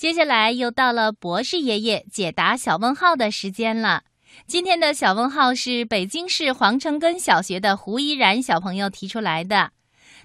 [0.00, 4.04] 接下来又到了博士爷爷解答小问号的时间了。
[4.46, 9.72] 今天的小问号是北京市黄城根小学的胡依然小朋友提出来的。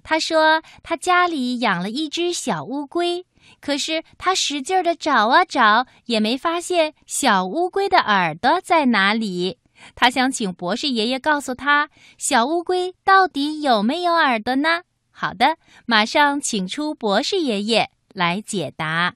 [0.02, 3.26] 他说他家里养了一只小乌龟，
[3.60, 9.57] 可是他使劲的找啊找，也没发现小乌龟的耳朵在哪里。
[9.94, 14.84] 他想请博士爷爷告诉他，小乌龟到底有没有耳朵呢？
[15.12, 19.16] 好的，马上请出博士爷爷来解答。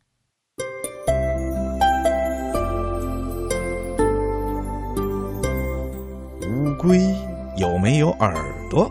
[6.80, 7.14] 龟
[7.58, 8.34] 有没有耳
[8.70, 8.90] 朵？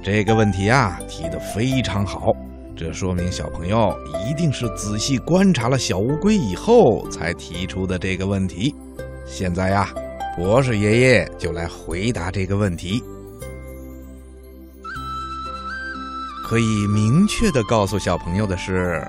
[0.00, 2.32] 这个问题啊提得非常好，
[2.76, 3.92] 这说明小朋友
[4.24, 8.72] 一定是仔细观察了小乌龟以后才提出的这个问题。
[9.26, 9.92] 现在呀，
[10.36, 13.02] 博士爷爷就来回答这个问题。
[16.44, 19.04] 可以明确的告诉小朋友的是，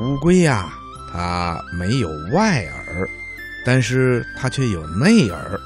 [0.00, 0.72] 乌龟呀，
[1.12, 3.08] 它没有外耳，
[3.66, 5.60] 但是它却有内耳。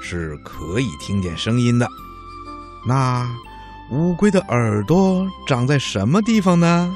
[0.00, 1.86] 是可以听见声音的。
[2.86, 3.28] 那
[3.90, 6.94] 乌龟的耳朵长在什么地方呢？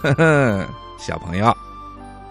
[0.00, 0.66] 呵呵，
[0.98, 1.54] 小朋友，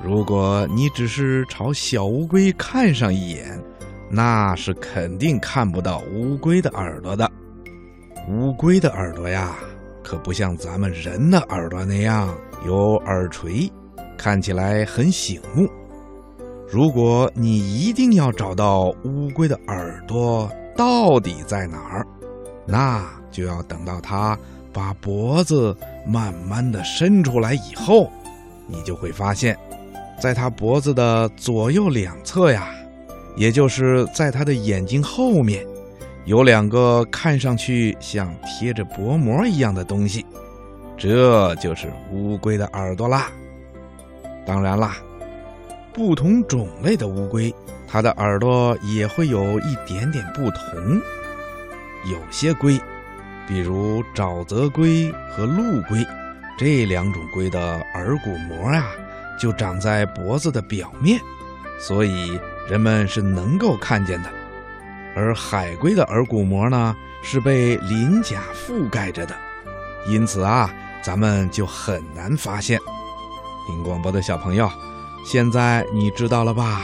[0.03, 3.63] 如果你只是朝小乌龟看上一眼，
[4.09, 7.29] 那是肯定看不到乌龟的耳朵的。
[8.29, 9.55] 乌龟的耳朵呀，
[10.03, 12.33] 可不像咱们人的耳朵那样
[12.65, 13.71] 有耳垂，
[14.17, 15.69] 看起来很醒目。
[16.69, 22.05] 如果你一定要找到乌龟的耳朵到底在哪儿，
[22.65, 24.37] 那就要等到它
[24.73, 25.73] 把脖子
[26.05, 28.11] 慢慢的伸出来以后，
[28.67, 29.57] 你就会发现，
[30.19, 32.67] 在它脖子的左右两侧呀，
[33.37, 35.65] 也就是在它的眼睛后面，
[36.25, 40.25] 有两个看上去像贴着薄膜一样的东西，
[40.97, 43.31] 这就是乌龟的耳朵啦。
[44.45, 44.97] 当然啦。
[45.97, 47.51] 不同种类的乌龟，
[47.87, 51.01] 它的耳朵也会有一点点不同。
[52.05, 52.79] 有些龟，
[53.47, 56.05] 比如沼泽龟和陆龟，
[56.55, 58.85] 这两种龟的耳骨膜啊，
[59.39, 61.19] 就长在脖子的表面，
[61.79, 64.29] 所以人们是能够看见的。
[65.15, 69.35] 而海龟的耳骨膜呢，是被鳞甲覆盖着的，
[70.07, 70.71] 因此啊，
[71.01, 72.79] 咱们就很难发现。
[73.65, 74.69] 听广播的小朋友。
[75.29, 76.83] 现在你知道了吧？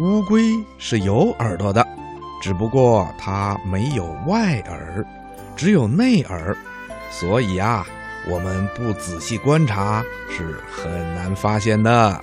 [0.00, 1.84] 乌龟是有耳朵的，
[2.40, 5.04] 只不过它没有外耳，
[5.56, 6.56] 只有内耳，
[7.10, 7.84] 所以啊，
[8.30, 12.20] 我们不仔细观察是很难发现的。